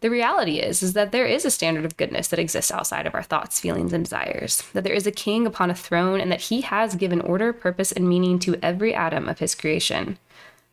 The 0.00 0.08
reality 0.08 0.60
is 0.60 0.84
is 0.84 0.92
that 0.92 1.10
there 1.10 1.26
is 1.26 1.44
a 1.44 1.50
standard 1.50 1.84
of 1.84 1.96
goodness 1.96 2.28
that 2.28 2.38
exists 2.38 2.70
outside 2.70 3.08
of 3.08 3.14
our 3.14 3.24
thoughts, 3.24 3.58
feelings, 3.58 3.92
and 3.92 4.04
desires. 4.04 4.62
That 4.72 4.84
there 4.84 4.94
is 4.94 5.06
a 5.08 5.10
king 5.10 5.48
upon 5.48 5.68
a 5.68 5.74
throne 5.74 6.20
and 6.20 6.30
that 6.30 6.42
he 6.42 6.60
has 6.60 6.94
given 6.94 7.20
order, 7.20 7.52
purpose, 7.52 7.90
and 7.90 8.08
meaning 8.08 8.38
to 8.40 8.56
every 8.62 8.94
atom 8.94 9.28
of 9.28 9.40
his 9.40 9.56
creation. 9.56 10.16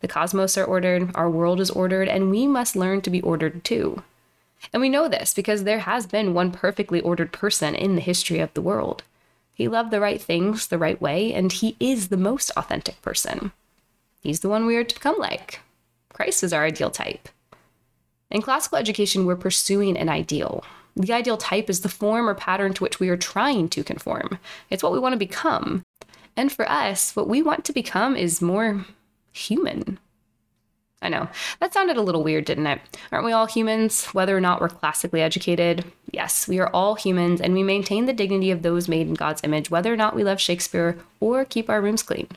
The 0.01 0.07
cosmos 0.07 0.55
are 0.55 0.65
ordered, 0.65 1.09
our 1.15 1.31
world 1.31 1.59
is 1.59 1.71
ordered, 1.71 2.07
and 2.07 2.29
we 2.29 2.45
must 2.45 2.75
learn 2.75 3.01
to 3.01 3.09
be 3.09 3.21
ordered 3.21 3.63
too. 3.63 4.03
And 4.73 4.81
we 4.81 4.89
know 4.89 5.07
this 5.07 5.33
because 5.33 5.63
there 5.63 5.79
has 5.79 6.05
been 6.05 6.33
one 6.33 6.51
perfectly 6.51 7.01
ordered 7.01 7.31
person 7.31 7.75
in 7.75 7.95
the 7.95 8.01
history 8.01 8.39
of 8.39 8.53
the 8.53 8.61
world. 8.61 9.03
He 9.59 9.67
loved 9.67 9.91
the 9.91 9.99
right 9.99 10.21
things 10.21 10.67
the 10.67 10.77
right 10.77 11.01
way, 11.01 11.33
and 11.33 11.51
he 11.51 11.75
is 11.81 12.07
the 12.07 12.15
most 12.15 12.49
authentic 12.55 13.01
person. 13.01 13.51
He's 14.21 14.39
the 14.39 14.47
one 14.47 14.65
we 14.65 14.77
are 14.77 14.85
to 14.85 14.95
become 14.95 15.17
like. 15.19 15.59
Christ 16.13 16.45
is 16.45 16.53
our 16.53 16.63
ideal 16.63 16.89
type. 16.89 17.27
In 18.31 18.41
classical 18.41 18.77
education, 18.77 19.25
we're 19.25 19.35
pursuing 19.35 19.97
an 19.97 20.07
ideal. 20.07 20.63
The 20.95 21.11
ideal 21.11 21.35
type 21.35 21.69
is 21.69 21.81
the 21.81 21.89
form 21.89 22.29
or 22.29 22.35
pattern 22.35 22.73
to 22.75 22.83
which 22.85 23.01
we 23.01 23.09
are 23.09 23.17
trying 23.17 23.67
to 23.69 23.83
conform. 23.83 24.39
It's 24.69 24.81
what 24.81 24.93
we 24.93 24.99
want 24.99 25.11
to 25.11 25.19
become. 25.19 25.83
And 26.37 26.53
for 26.53 26.65
us, 26.71 27.13
what 27.13 27.27
we 27.27 27.41
want 27.41 27.65
to 27.65 27.73
become 27.73 28.15
is 28.15 28.41
more 28.41 28.85
human. 29.33 29.99
I 31.01 31.07
know, 31.07 31.29
that 31.59 31.73
sounded 31.73 31.95
a 31.95 32.01
little 32.01 32.23
weird, 32.23 32.43
didn't 32.45 32.67
it? 32.67 32.81
Aren't 33.11 33.25
we 33.25 33.31
all 33.31 33.45
humans, 33.45 34.05
whether 34.07 34.35
or 34.35 34.41
not 34.41 34.59
we're 34.59 34.67
classically 34.67 35.21
educated? 35.21 35.85
Yes, 36.11 36.47
we 36.47 36.59
are 36.59 36.69
all 36.73 36.95
humans, 36.95 37.39
and 37.39 37.53
we 37.53 37.63
maintain 37.63 38.05
the 38.05 38.13
dignity 38.13 38.51
of 38.51 38.63
those 38.63 38.89
made 38.89 39.07
in 39.07 39.13
God's 39.13 39.43
image, 39.43 39.71
whether 39.71 39.93
or 39.93 39.97
not 39.97 40.15
we 40.15 40.25
love 40.25 40.41
Shakespeare 40.41 40.97
or 41.21 41.45
keep 41.45 41.69
our 41.69 41.81
rooms 41.81 42.03
clean. 42.03 42.27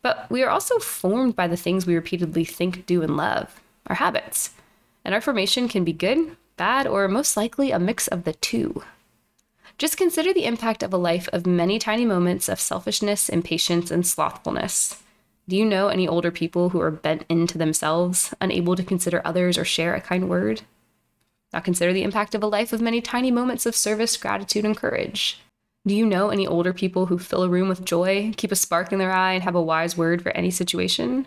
But 0.00 0.30
we 0.30 0.44
are 0.44 0.50
also 0.50 0.78
formed 0.78 1.34
by 1.34 1.48
the 1.48 1.56
things 1.56 1.86
we 1.86 1.96
repeatedly 1.96 2.44
think, 2.44 2.86
do, 2.86 3.02
and 3.02 3.16
love 3.16 3.60
our 3.88 3.96
habits. 3.96 4.50
And 5.04 5.12
our 5.12 5.20
formation 5.20 5.68
can 5.68 5.82
be 5.82 5.92
good, 5.92 6.36
bad, 6.56 6.86
or 6.86 7.08
most 7.08 7.36
likely 7.36 7.72
a 7.72 7.80
mix 7.80 8.06
of 8.06 8.22
the 8.22 8.34
two. 8.34 8.84
Just 9.76 9.96
consider 9.96 10.32
the 10.32 10.44
impact 10.44 10.82
of 10.82 10.92
a 10.92 10.96
life 10.96 11.28
of 11.32 11.46
many 11.46 11.78
tiny 11.78 12.04
moments 12.04 12.48
of 12.48 12.60
selfishness, 12.60 13.28
impatience, 13.28 13.90
and 13.90 14.06
slothfulness. 14.06 15.02
Do 15.48 15.56
you 15.56 15.64
know 15.64 15.88
any 15.88 16.06
older 16.06 16.30
people 16.30 16.68
who 16.68 16.80
are 16.80 16.90
bent 16.90 17.24
into 17.30 17.56
themselves, 17.56 18.34
unable 18.38 18.76
to 18.76 18.84
consider 18.84 19.22
others 19.24 19.56
or 19.56 19.64
share 19.64 19.94
a 19.94 20.00
kind 20.00 20.28
word? 20.28 20.60
Now 21.54 21.60
consider 21.60 21.94
the 21.94 22.02
impact 22.02 22.34
of 22.34 22.42
a 22.42 22.46
life 22.46 22.74
of 22.74 22.82
many 22.82 23.00
tiny 23.00 23.30
moments 23.30 23.64
of 23.64 23.74
service, 23.74 24.18
gratitude, 24.18 24.66
and 24.66 24.76
courage. 24.76 25.40
Do 25.86 25.94
you 25.94 26.04
know 26.04 26.28
any 26.28 26.46
older 26.46 26.74
people 26.74 27.06
who 27.06 27.18
fill 27.18 27.44
a 27.44 27.48
room 27.48 27.66
with 27.66 27.86
joy, 27.86 28.34
keep 28.36 28.52
a 28.52 28.56
spark 28.56 28.92
in 28.92 28.98
their 28.98 29.12
eye, 29.12 29.32
and 29.32 29.42
have 29.42 29.54
a 29.54 29.62
wise 29.62 29.96
word 29.96 30.20
for 30.20 30.32
any 30.32 30.50
situation? 30.50 31.26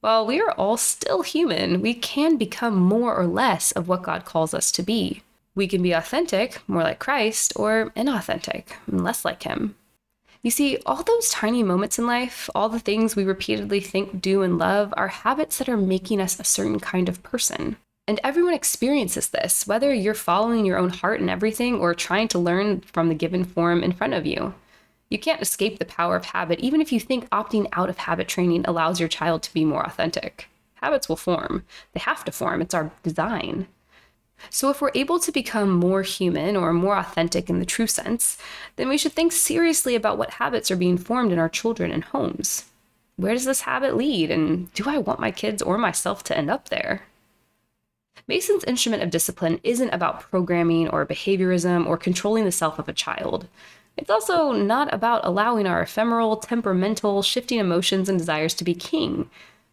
While 0.00 0.24
we 0.24 0.40
are 0.40 0.52
all 0.52 0.78
still 0.78 1.20
human, 1.20 1.82
we 1.82 1.92
can 1.92 2.38
become 2.38 2.76
more 2.76 3.14
or 3.14 3.26
less 3.26 3.72
of 3.72 3.88
what 3.88 4.02
God 4.02 4.24
calls 4.24 4.54
us 4.54 4.72
to 4.72 4.82
be. 4.82 5.22
We 5.54 5.68
can 5.68 5.82
be 5.82 5.92
authentic, 5.92 6.66
more 6.66 6.82
like 6.82 6.98
Christ, 6.98 7.52
or 7.56 7.92
inauthentic, 7.94 8.68
less 8.88 9.22
like 9.22 9.42
Him. 9.42 9.74
You 10.42 10.50
see, 10.50 10.78
all 10.86 11.02
those 11.02 11.28
tiny 11.28 11.62
moments 11.62 11.98
in 11.98 12.06
life, 12.06 12.48
all 12.54 12.70
the 12.70 12.78
things 12.78 13.14
we 13.14 13.24
repeatedly 13.24 13.80
think, 13.80 14.22
do, 14.22 14.40
and 14.42 14.56
love, 14.56 14.94
are 14.96 15.08
habits 15.08 15.58
that 15.58 15.68
are 15.68 15.76
making 15.76 16.20
us 16.20 16.40
a 16.40 16.44
certain 16.44 16.80
kind 16.80 17.08
of 17.10 17.22
person. 17.22 17.76
And 18.08 18.18
everyone 18.24 18.54
experiences 18.54 19.28
this, 19.28 19.66
whether 19.66 19.92
you're 19.92 20.14
following 20.14 20.64
your 20.64 20.78
own 20.78 20.88
heart 20.88 21.20
and 21.20 21.28
everything 21.28 21.76
or 21.76 21.94
trying 21.94 22.28
to 22.28 22.38
learn 22.38 22.80
from 22.80 23.08
the 23.08 23.14
given 23.14 23.44
form 23.44 23.84
in 23.84 23.92
front 23.92 24.14
of 24.14 24.24
you. 24.24 24.54
You 25.10 25.18
can't 25.18 25.42
escape 25.42 25.78
the 25.78 25.84
power 25.84 26.16
of 26.16 26.24
habit, 26.24 26.60
even 26.60 26.80
if 26.80 26.90
you 26.90 27.00
think 27.00 27.28
opting 27.30 27.68
out 27.72 27.90
of 27.90 27.98
habit 27.98 28.26
training 28.26 28.64
allows 28.66 28.98
your 28.98 29.08
child 29.08 29.42
to 29.42 29.52
be 29.52 29.64
more 29.64 29.84
authentic. 29.84 30.48
Habits 30.74 31.08
will 31.08 31.16
form, 31.16 31.64
they 31.92 32.00
have 32.00 32.24
to 32.24 32.32
form, 32.32 32.62
it's 32.62 32.74
our 32.74 32.90
design. 33.02 33.66
So, 34.48 34.70
if 34.70 34.80
we're 34.80 34.90
able 34.94 35.18
to 35.20 35.30
become 35.30 35.70
more 35.70 36.02
human 36.02 36.56
or 36.56 36.72
more 36.72 36.96
authentic 36.96 37.50
in 37.50 37.58
the 37.58 37.66
true 37.66 37.86
sense, 37.86 38.38
then 38.76 38.88
we 38.88 38.96
should 38.96 39.12
think 39.12 39.32
seriously 39.32 39.94
about 39.94 40.16
what 40.16 40.30
habits 40.30 40.70
are 40.70 40.76
being 40.76 40.96
formed 40.96 41.32
in 41.32 41.38
our 41.38 41.48
children 41.48 41.92
and 41.92 42.04
homes. 42.04 42.64
Where 43.16 43.34
does 43.34 43.44
this 43.44 43.62
habit 43.62 43.96
lead, 43.96 44.30
and 44.30 44.72
do 44.72 44.88
I 44.88 44.96
want 44.96 45.20
my 45.20 45.30
kids 45.30 45.60
or 45.60 45.76
myself 45.76 46.24
to 46.24 46.38
end 46.38 46.50
up 46.50 46.70
there? 46.70 47.02
Mason's 48.26 48.64
instrument 48.64 49.02
of 49.02 49.10
discipline 49.10 49.60
isn't 49.62 49.90
about 49.90 50.22
programming 50.30 50.88
or 50.88 51.04
behaviorism 51.04 51.86
or 51.86 51.96
controlling 51.96 52.44
the 52.44 52.52
self 52.52 52.78
of 52.78 52.88
a 52.88 52.92
child. 52.92 53.46
It's 53.96 54.10
also 54.10 54.52
not 54.52 54.92
about 54.94 55.24
allowing 55.24 55.66
our 55.66 55.82
ephemeral, 55.82 56.36
temperamental, 56.36 57.22
shifting 57.22 57.58
emotions 57.58 58.08
and 58.08 58.18
desires 58.18 58.54
to 58.54 58.64
be 58.64 58.74
king. 58.74 59.28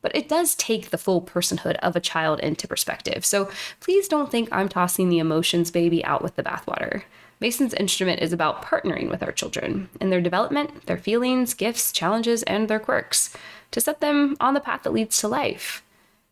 But 0.08 0.16
it 0.16 0.30
does 0.30 0.56
take 0.56 0.92
the 0.92 0.98
full 0.98 1.22
personhood 1.22 1.76
of 1.80 1.94
a 1.94 2.00
child 2.00 2.40
into 2.40 2.66
perspective. 2.66 3.26
So 3.26 3.52
please 3.82 4.08
don't 4.08 4.32
think 4.32 4.48
I'm 4.54 4.70
tossing 4.70 5.10
the 5.10 5.20
emotions 5.20 5.70
baby 5.70 6.02
out 6.06 6.24
with 6.24 6.38
the 6.38 6.44
bathwater. 6.44 7.02
Mason's 7.42 7.74
instrument 7.74 8.22
is 8.22 8.32
about 8.32 8.64
partnering 8.64 9.10
with 9.10 9.22
our 9.22 9.34
children 9.34 9.90
in 10.00 10.10
their 10.10 10.22
development, 10.22 10.86
their 10.86 10.98
feelings, 10.98 11.54
gifts, 11.54 11.92
challenges, 11.92 12.42
and 12.44 12.70
their 12.70 12.80
quirks 12.80 13.36
to 13.72 13.82
set 13.82 14.00
them 14.00 14.38
on 14.40 14.54
the 14.54 14.62
path 14.62 14.84
that 14.84 14.94
leads 14.94 15.20
to 15.20 15.28
life. 15.28 15.84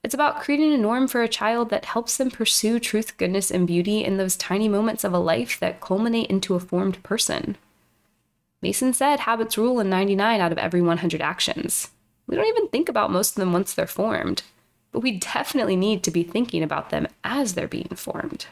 It's 0.06 0.14
about 0.14 0.40
creating 0.40 0.74
a 0.74 0.78
norm 0.78 1.10
for 1.10 1.22
a 1.22 1.28
child 1.28 1.70
that 1.72 1.84
helps 1.84 2.16
them 2.16 2.32
pursue 2.32 2.80
truth, 2.80 3.18
goodness, 3.18 3.52
and 3.52 3.68
beauty 3.68 4.06
in 4.06 4.16
those 4.16 4.38
tiny 4.38 4.70
moments 4.70 5.04
of 5.04 5.12
a 5.12 5.20
life 5.20 5.60
that 5.60 5.82
culminate 5.82 6.30
into 6.30 6.56
a 6.56 6.62
formed 6.62 7.04
person. 7.04 7.58
Mason 8.62 8.94
said 8.94 9.20
habits 9.20 9.58
rule 9.58 9.82
in 9.82 9.90
99 9.90 10.40
out 10.40 10.54
of 10.54 10.58
every 10.58 10.82
100 10.82 11.22
actions. 11.22 11.90
We 12.28 12.36
don't 12.36 12.48
even 12.48 12.68
think 12.70 12.90
about 12.90 13.12
most 13.12 13.32
of 13.32 13.36
them 13.36 13.54
once 13.54 13.74
they're 13.74 13.88
formed, 13.88 14.44
but 14.92 15.02
we 15.02 15.12
definitely 15.12 15.76
need 15.76 16.04
to 16.04 16.12
be 16.12 16.24
thinking 16.24 16.64
about 16.64 16.90
them 16.90 17.08
as 17.24 17.54
they're 17.54 17.68
being 17.68 17.90
formed. 17.96 18.48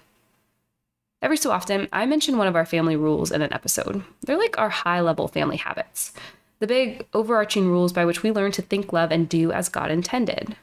Every 1.21 1.37
so 1.37 1.51
often, 1.51 1.87
I 1.93 2.05
mention 2.05 2.37
one 2.37 2.47
of 2.47 2.55
our 2.55 2.65
family 2.65 2.97
rules 2.97 3.31
in 3.31 3.41
an 3.41 3.53
episode. 3.53 4.03
They're 4.21 4.37
like 4.37 4.57
our 4.57 4.69
high 4.69 4.99
level 4.99 5.29
family 5.29 5.55
habits, 5.55 6.11
the 6.59 6.67
big 6.67 7.05
overarching 7.13 7.67
rules 7.69 7.93
by 7.93 8.03
which 8.03 8.23
we 8.23 8.31
learn 8.31 8.51
to 8.53 8.61
think, 8.61 8.91
love, 8.91 9.11
and 9.11 9.29
do 9.29 9.51
as 9.53 9.69
God 9.69 9.89
intended. 9.89 10.57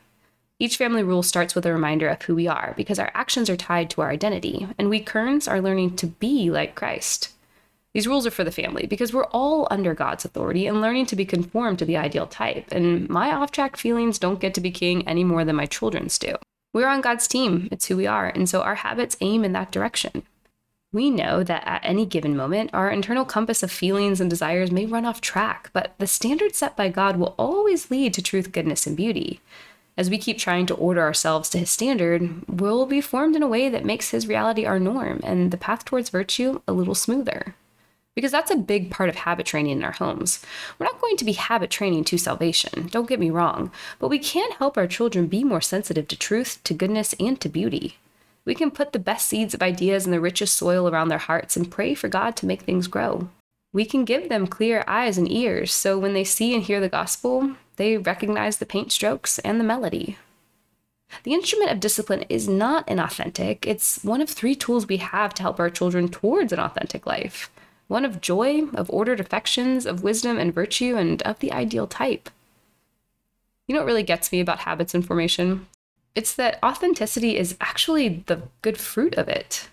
Each 0.59 0.77
family 0.77 1.03
rule 1.03 1.23
starts 1.23 1.55
with 1.55 1.65
a 1.65 1.73
reminder 1.73 2.09
of 2.09 2.21
who 2.21 2.35
we 2.35 2.47
are 2.47 2.75
because 2.77 2.99
our 2.99 3.11
actions 3.15 3.49
are 3.49 3.57
tied 3.57 3.89
to 3.91 4.03
our 4.03 4.11
identity, 4.11 4.69
and 4.79 4.91
we 4.91 5.01
Kerns 5.01 5.49
are 5.49 5.63
learning 5.63 5.97
to 5.97 6.09
be 6.09 6.51
like 6.51 6.75
Christ. 6.75 7.31
These 7.93 8.07
rules 8.07 8.25
are 8.27 8.31
for 8.31 8.45
the 8.45 8.53
family 8.53 8.87
because 8.87 9.13
we're 9.13 9.25
all 9.27 9.67
under 9.71 9.95
God's 9.95 10.25
authority 10.25 10.67
and 10.67 10.81
learning 10.81 11.07
to 11.07 11.17
be 11.17 11.25
conformed 11.25 11.81
to 11.81 11.85
the 11.85 11.97
ideal 11.97 12.27
type, 12.27 12.67
and 12.71 13.09
my 13.09 13.33
off 13.33 13.51
track 13.51 13.77
feelings 13.77 14.19
don't 14.19 14.41
get 14.41 14.55
to 14.55 14.61
be 14.61 14.71
king 14.71 15.07
any 15.09 15.25
more 15.25 15.45
than 15.45 15.57
my 15.57 15.67
children's 15.67 16.17
do. 16.19 16.37
We're 16.73 16.87
on 16.87 17.01
God's 17.01 17.27
team, 17.27 17.69
it's 17.73 17.87
who 17.87 17.97
we 17.97 18.07
are, 18.07 18.29
and 18.29 18.49
so 18.49 18.63
our 18.63 18.77
habits 18.77 19.17
aim 19.21 19.45
in 19.45 19.53
that 19.55 19.73
direction. 19.73 20.23
We 20.93 21.11
know 21.11 21.43
that 21.43 21.65
at 21.67 21.85
any 21.85 22.07
given 22.07 22.37
moment, 22.37 22.71
our 22.73 22.91
internal 22.91 23.25
compass 23.25 23.63
of 23.65 23.73
feelings 23.73 24.21
and 24.21 24.31
desires 24.31 24.71
may 24.71 24.87
run 24.87 25.05
off 25.05 25.21
track, 25.21 25.71
but 25.73 25.95
the 25.99 26.07
standard 26.07 26.55
set 26.55 26.77
by 26.77 26.89
God 26.91 27.17
will 27.17 27.35
always 27.39 27.91
lead 27.91 28.15
to 28.15 28.23
truth, 28.23 28.53
goodness, 28.53 28.87
and 28.87 28.97
beauty. 28.97 29.41
As 29.97 30.11
we 30.11 30.19
keep 30.19 30.39
trying 30.39 30.67
to 30.67 30.75
order 30.75 31.01
ourselves 31.01 31.49
to 31.51 31.59
his 31.59 31.71
standard, 31.71 32.43
we'll 32.49 32.87
be 32.87 33.01
formed 33.01 33.35
in 33.35 33.43
a 33.43 33.49
way 33.49 33.69
that 33.69 33.85
makes 33.85 34.11
his 34.11 34.29
reality 34.29 34.65
our 34.65 34.79
norm 34.79 35.21
and 35.25 35.51
the 35.51 35.57
path 35.57 35.85
towards 35.85 36.11
virtue 36.11 36.61
a 36.69 36.73
little 36.73 36.95
smoother. 36.95 37.55
Because 38.17 38.33
that's 38.33 38.51
a 38.51 38.57
big 38.57 38.91
part 38.91 39.09
of 39.09 39.17
habit 39.17 39.47
training 39.47 39.79
in 39.79 39.85
our 39.85 39.93
homes. 39.93 40.45
We're 40.79 40.87
not 40.87 41.01
going 41.01 41.17
to 41.17 41.25
be 41.25 41.33
habit 41.33 41.71
training 41.71 42.05
to 42.05 42.19
salvation, 42.19 42.89
don't 42.91 43.09
get 43.09 43.21
me 43.21 43.31
wrong, 43.31 43.71
but 43.99 44.09
we 44.09 44.19
can 44.19 44.51
help 44.53 44.77
our 44.77 44.87
children 44.87 45.27
be 45.27 45.45
more 45.45 45.61
sensitive 45.61 46.09
to 46.09 46.17
truth, 46.17 46.61
to 46.65 46.75
goodness, 46.75 47.15
and 47.21 47.41
to 47.41 47.49
beauty. 47.49 47.99
We 48.45 48.55
can 48.55 48.71
put 48.71 48.93
the 48.93 48.99
best 48.99 49.29
seeds 49.29 49.55
of 49.55 49.63
ideas 49.63 50.07
in 50.07 50.13
the 50.13 50.21
richest 50.21 50.57
soil 50.57 50.89
around 50.89 51.09
their 51.09 51.19
hearts 51.19 51.57
and 51.57 51.71
pray 51.71 51.95
for 51.95 52.09
God 52.09 52.37
to 52.37 52.47
make 52.47 52.63
things 52.63 52.89
grow. 52.89 53.29
We 53.73 53.85
can 53.85 54.05
give 54.05 54.29
them 54.29 54.49
clear 54.49 54.83
eyes 54.89 55.17
and 55.17 55.31
ears 55.31 55.73
so 55.73 55.99
when 55.99 56.15
they 56.15 56.25
see 56.25 56.55
and 56.55 56.65
hear 56.65 56.81
the 56.81 56.89
gospel, 56.89 57.53
they 57.77 57.97
recognize 57.97 58.59
the 58.59 58.67
paint 58.67 58.91
strokes 58.91 59.39
and 59.41 59.61
the 59.61 59.65
melody. 59.65 60.17
The 61.23 61.35
instrument 61.35 61.71
of 61.71 61.81
discipline 61.81 62.25
is 62.29 62.49
not 62.49 62.87
inauthentic, 62.87 63.67
it's 63.67 64.03
one 64.03 64.21
of 64.21 64.29
three 64.29 64.55
tools 64.55 64.87
we 64.89 64.97
have 64.99 65.35
to 65.35 65.43
help 65.43 65.61
our 65.61 65.71
children 65.71 66.09
towards 66.09 66.53
an 66.53 66.59
authentic 66.59 67.07
life 67.07 67.51
one 67.91 68.05
of 68.05 68.21
joy, 68.21 68.69
of 68.75 68.89
ordered 68.89 69.19
affections, 69.19 69.85
of 69.85 70.05
wisdom 70.05 70.39
and 70.39 70.55
virtue, 70.55 70.97
and 70.97 71.21
of 71.23 71.41
the 71.41 71.53
ideal 71.53 71.89
type. 71.89 72.31
You 73.67 73.75
know 73.75 73.81
what 73.81 73.87
really 73.87 74.05
gets 74.05 74.31
me 74.31 74.39
about 74.39 74.61
habits 74.61 74.95
and 74.95 75.05
formation? 75.05 75.67
It's 76.15 76.33
that 76.35 76.61
authenticity 76.65 77.37
is 77.37 77.57
actually 77.61 78.23
the 78.27 78.43
good 78.63 78.79
fruit 78.79 79.15
of 79.17 79.29
it. 79.29 79.69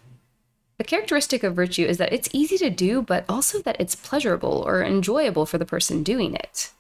The 0.80 0.84
characteristic 0.84 1.44
of 1.44 1.56
virtue 1.56 1.86
is 1.86 1.98
that 1.98 2.12
it's 2.12 2.30
easy 2.34 2.58
to 2.58 2.72
do, 2.72 3.04
but 3.04 3.24
also 3.30 3.62
that 3.62 3.80
it's 3.80 3.96
pleasurable 3.96 4.64
or 4.66 4.82
enjoyable 4.84 5.46
for 5.46 5.60
the 5.60 5.66
person 5.66 6.02
doing 6.02 6.34
it. 6.34 6.72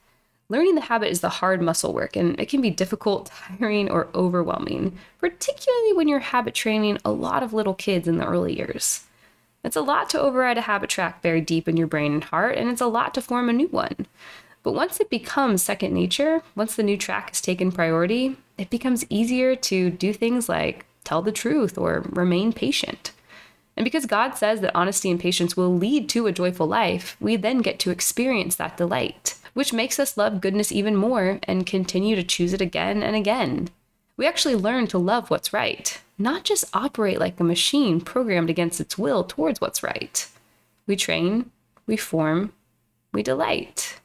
Learning 0.49 0.73
the 0.73 0.81
habit 0.81 1.11
is 1.11 1.21
the 1.21 1.29
hard 1.29 1.61
muscle 1.61 1.93
work, 1.93 2.15
and 2.15 2.39
it 2.39 2.49
can 2.49 2.61
be 2.61 2.71
difficult, 2.71 3.27
tiring, 3.27 3.91
or 3.91 4.07
overwhelming, 4.15 4.97
particularly 5.19 5.93
when 5.93 6.07
you're 6.07 6.19
habit 6.19 6.55
training 6.55 6.97
a 7.05 7.11
lot 7.11 7.43
of 7.43 7.53
little 7.53 7.75
kids 7.75 8.07
in 8.07 8.17
the 8.17 8.25
early 8.25 8.57
years. 8.57 9.06
It's 9.67 9.75
a 9.75 9.81
lot 9.81 10.09
to 10.11 10.19
override 10.19 10.57
a 10.57 10.61
habit 10.61 10.89
track 10.89 11.21
buried 11.21 11.45
deep 11.45 11.67
in 11.67 11.75
your 11.75 11.87
brain 11.87 12.13
and 12.13 12.23
heart, 12.23 12.57
and 12.57 12.69
it's 12.69 12.79
a 12.79 12.87
lot 12.87 13.13
to 13.13 13.21
form 13.21 13.49
a 13.49 13.53
new 13.53 13.67
one. 13.67 14.07
But 14.63 14.71
once 14.71 15.01
it 15.01 15.09
becomes 15.09 15.61
second 15.61 15.93
nature, 15.93 16.41
once 16.55 16.77
the 16.77 16.83
new 16.83 16.95
track 16.95 17.33
is 17.33 17.41
taken 17.41 17.73
priority, 17.73 18.37
it 18.57 18.69
becomes 18.69 19.05
easier 19.09 19.57
to 19.57 19.89
do 19.89 20.13
things 20.13 20.47
like 20.47 20.85
tell 21.03 21.21
the 21.21 21.33
truth 21.33 21.77
or 21.77 22.05
remain 22.09 22.53
patient. 22.53 23.11
And 23.75 23.83
because 23.83 24.05
God 24.05 24.35
says 24.35 24.61
that 24.61 24.71
honesty 24.73 25.11
and 25.11 25.19
patience 25.19 25.57
will 25.57 25.77
lead 25.77 26.07
to 26.09 26.27
a 26.27 26.31
joyful 26.31 26.65
life, 26.65 27.17
we 27.19 27.35
then 27.35 27.59
get 27.59 27.77
to 27.79 27.91
experience 27.91 28.55
that 28.55 28.77
delight 28.77 29.35
which 29.57 29.73
makes 29.73 29.99
us 29.99 30.17
love 30.17 30.39
goodness 30.39 30.71
even 30.71 30.95
more 30.95 31.39
and 31.43 31.65
continue 31.65 32.15
to 32.15 32.21
choose 32.21 32.53
it 32.53 32.61
again 32.61 33.01
and 33.01 33.15
again. 33.15 33.67
We 34.15 34.27
actually 34.27 34.55
learn 34.55 34.85
to 34.87 34.99
love 34.99 35.31
what's 35.31 35.51
right, 35.51 35.99
not 36.17 36.43
just 36.43 36.65
operate 36.73 37.19
like 37.19 37.39
a 37.39 37.43
machine 37.43 38.01
programmed 38.01 38.49
against 38.49 38.79
its 38.79 38.97
will 38.97 39.23
towards 39.23 39.61
what's 39.61 39.83
right. 39.83 40.27
We 40.85 40.95
train, 40.95 41.51
we 41.85 41.97
form, 41.97 42.53
we 43.13 43.23
delight. 43.23 43.99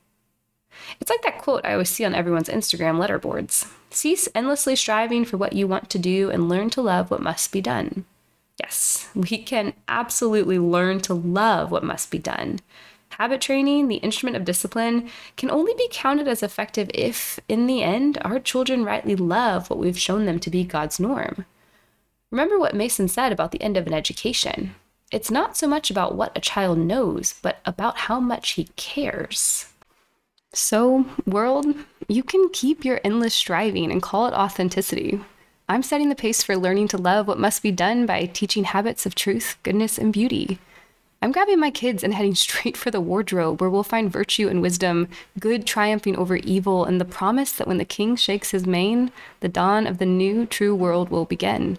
It's 1.01 1.11
like 1.11 1.23
that 1.23 1.39
quote 1.39 1.65
I 1.65 1.73
always 1.73 1.89
see 1.89 2.05
on 2.05 2.15
everyone's 2.15 2.49
Instagram 2.49 2.99
letterboards 2.99 3.71
Cease 3.91 4.29
endlessly 4.35 4.75
striving 4.75 5.25
for 5.25 5.37
what 5.37 5.53
you 5.53 5.67
want 5.67 5.91
to 5.91 5.99
do 5.99 6.31
and 6.31 6.49
learn 6.49 6.71
to 6.71 6.81
love 6.81 7.11
what 7.11 7.21
must 7.21 7.53
be 7.53 7.61
done. 7.61 8.07
Yes, 8.59 9.11
we 9.15 9.39
can 9.39 9.75
absolutely 9.87 10.59
learn 10.59 11.01
to 11.01 11.15
love 11.15 11.71
what 11.71 11.85
must 11.85 12.11
be 12.11 12.19
done 12.19 12.61
habit 13.19 13.41
training, 13.41 13.89
the 13.89 13.97
instrument 13.97 14.37
of 14.37 14.45
discipline, 14.45 15.09
can 15.37 15.51
only 15.51 15.75
be 15.75 15.89
counted 15.91 16.27
as 16.27 16.43
effective 16.43 16.91
if, 16.95 17.39
in 17.49 17.67
the 17.67 17.83
end, 17.83 18.19
our 18.23 18.39
children 18.39 18.85
rightly 18.85 19.15
love 19.15 19.69
what 19.69 19.79
we've 19.79 19.99
shown 19.99 20.27
them 20.27 20.39
to 20.41 20.51
be 20.51 20.65
God's 20.65 20.99
norm. 20.99 21.45
Remember 22.33 22.59
what 22.59 22.75
Mason 22.75 23.09
said 23.09 23.31
about 23.31 23.53
the 23.53 23.63
end 23.63 23.77
of 23.77 23.87
an 23.87 23.93
education. 23.93 24.75
It's 25.13 25.31
not 25.31 25.55
so 25.55 25.69
much 25.69 25.91
about 25.91 26.15
what 26.15 26.33
a 26.35 26.41
child 26.41 26.79
knows, 26.79 27.35
but 27.43 27.59
about 27.67 27.99
how 27.99 28.21
much 28.21 28.53
he 28.53 28.69
cares. 28.77 29.67
So, 30.55 31.05
world, 31.27 31.67
you 32.09 32.23
can 32.23 32.49
keep 32.49 32.87
your 32.87 33.03
endless 33.05 33.35
striving 33.35 33.93
and 33.93 34.03
call 34.03 34.27
it 34.27 34.33
authenticity. 34.33 35.21
I'm 35.69 35.83
setting 35.83 36.09
the 36.09 36.15
pace 36.15 36.43
for 36.43 36.57
learning 36.57 36.89
to 36.89 36.97
love 36.97 37.29
what 37.29 37.39
must 37.39 37.63
be 37.63 37.71
done 37.71 38.07
by 38.07 38.25
teaching 38.25 38.65
habits 38.65 39.05
of 39.05 39.15
truth, 39.15 39.59
goodness, 39.63 39.99
and 39.99 40.11
beauty. 40.11 40.59
I'm 41.21 41.33
grabbing 41.33 41.61
my 41.61 41.71
kids 41.71 42.03
and 42.03 42.15
heading 42.15 42.35
straight 42.47 42.79
for 42.79 42.91
the 42.91 43.01
wardrobe 43.01 43.61
where 43.61 43.69
we'll 43.69 43.83
find 43.83 44.11
virtue 44.11 44.49
and 44.49 44.63
wisdom, 44.63 45.09
good 45.39 45.67
triumphing 45.67 46.17
over 46.17 46.37
evil, 46.37 46.87
and 46.87 46.99
the 46.99 47.05
promise 47.05 47.53
that 47.53 47.69
when 47.69 47.77
the 47.77 47.85
king 47.85 48.17
shakes 48.17 48.53
his 48.53 48.67
mane, 48.67 49.13
the 49.41 49.51
dawn 49.51 49.87
of 49.87 49.99
the 49.99 50.07
new, 50.07 50.47
true 50.47 50.75
world 50.75 51.11
will 51.11 51.27
begin. 51.27 51.77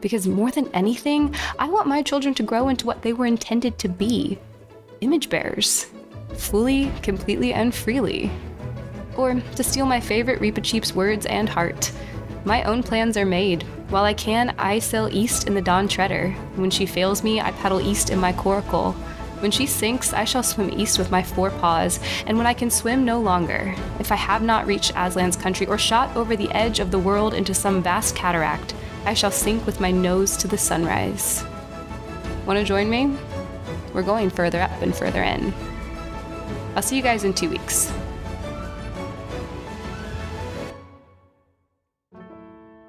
Because 0.00 0.26
more 0.26 0.50
than 0.50 0.68
anything, 0.74 1.34
I 1.58 1.68
want 1.68 1.88
my 1.88 2.02
children 2.02 2.34
to 2.34 2.42
grow 2.42 2.68
into 2.68 2.86
what 2.86 3.02
they 3.02 3.12
were 3.12 3.26
intended 3.26 3.78
to 3.78 3.88
be 3.88 4.38
image 5.00 5.28
bearers, 5.28 5.86
fully, 6.36 6.90
completely, 7.02 7.52
and 7.52 7.74
freely. 7.74 8.30
Or 9.16 9.34
to 9.34 9.64
steal 9.64 9.86
my 9.86 10.00
favorite 10.00 10.40
Reepicheep's 10.40 10.94
words 10.94 11.26
and 11.26 11.48
heart, 11.48 11.92
my 12.44 12.62
own 12.64 12.82
plans 12.82 13.16
are 13.16 13.26
made. 13.26 13.64
While 13.90 14.04
I 14.04 14.14
can, 14.14 14.54
I 14.58 14.78
sail 14.78 15.08
east 15.10 15.46
in 15.46 15.54
the 15.54 15.62
Dawn 15.62 15.88
Treader. 15.88 16.30
When 16.56 16.70
she 16.70 16.86
fails 16.86 17.22
me, 17.22 17.40
I 17.40 17.50
paddle 17.52 17.80
east 17.80 18.10
in 18.10 18.18
my 18.18 18.32
coracle. 18.32 18.92
When 19.40 19.50
she 19.50 19.66
sinks, 19.66 20.12
I 20.12 20.24
shall 20.24 20.42
swim 20.42 20.70
east 20.70 20.98
with 20.98 21.10
my 21.10 21.22
four 21.22 21.50
paws, 21.50 22.00
and 22.26 22.36
when 22.36 22.46
I 22.46 22.54
can 22.54 22.70
swim 22.70 23.04
no 23.04 23.20
longer, 23.20 23.74
if 24.00 24.10
I 24.10 24.16
have 24.16 24.42
not 24.42 24.66
reached 24.66 24.94
Aslan's 24.94 25.36
country 25.36 25.66
or 25.66 25.78
shot 25.78 26.16
over 26.16 26.34
the 26.34 26.50
edge 26.50 26.80
of 26.80 26.90
the 26.90 26.98
world 26.98 27.34
into 27.34 27.54
some 27.54 27.82
vast 27.82 28.16
cataract, 28.16 28.74
I 29.08 29.14
shall 29.14 29.30
sink 29.30 29.64
with 29.64 29.80
my 29.80 29.90
nose 29.90 30.36
to 30.36 30.46
the 30.46 30.58
sunrise. 30.58 31.42
Want 32.44 32.58
to 32.58 32.64
join 32.64 32.90
me? 32.90 33.16
We're 33.94 34.02
going 34.02 34.28
further 34.28 34.60
up 34.60 34.82
and 34.82 34.94
further 34.94 35.22
in. 35.22 35.54
I'll 36.76 36.82
see 36.82 36.98
you 36.98 37.02
guys 37.02 37.24
in 37.24 37.32
two 37.32 37.48
weeks. 37.48 37.90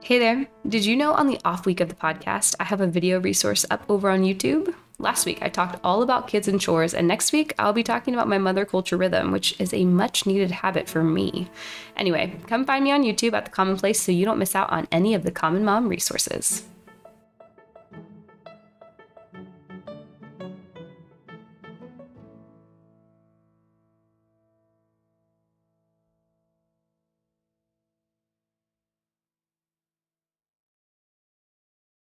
Hey 0.04 0.20
there. 0.20 0.46
Did 0.68 0.86
you 0.86 0.98
know 0.98 1.14
on 1.14 1.28
the 1.28 1.40
off 1.46 1.66
week 1.66 1.80
of 1.80 1.88
the 1.88 1.96
podcast, 1.96 2.54
I 2.60 2.66
have 2.66 2.82
a 2.82 2.88
video 2.88 3.22
resource 3.22 3.66
up 3.72 3.86
over 3.88 4.10
on 4.10 4.24
YouTube? 4.24 4.76
Last 5.02 5.26
week, 5.26 5.40
I 5.42 5.48
talked 5.48 5.80
all 5.82 6.02
about 6.02 6.28
kids 6.28 6.50
and 6.50 6.60
chores, 6.60 6.94
and 6.94 7.08
next 7.08 7.32
week, 7.32 7.54
I'll 7.58 7.72
be 7.72 7.84
talking 7.84 8.14
about 8.14 8.28
my 8.28 8.38
mother 8.38 8.66
culture 8.66 8.98
rhythm, 8.98 9.32
which 9.32 9.58
is 9.58 9.74
a 9.74 9.86
much 9.86 10.26
needed 10.26 10.52
habit 10.52 10.90
for 10.90 11.06
me. 11.06 11.50
Anyway, 11.96 12.36
come 12.48 12.66
find 12.66 12.84
me 12.84 12.92
on 12.92 13.04
YouTube 13.04 13.32
at 13.32 13.46
The 13.46 13.52
Common 13.52 13.78
Place 13.78 14.02
so 14.02 14.12
you 14.12 14.26
don't 14.26 14.38
miss 14.38 14.56
out 14.56 14.70
on 14.70 14.90
any 14.92 15.14
of 15.14 15.24
the 15.24 15.32
Common 15.32 15.64
Mom 15.64 15.88
resources. 15.88 16.66